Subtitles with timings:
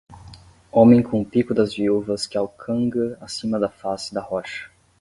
[0.71, 4.67] Homem com o pico das viúvas que alcanga acima da face da rocha.